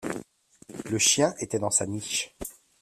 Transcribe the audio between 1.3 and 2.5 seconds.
était dans sa niche.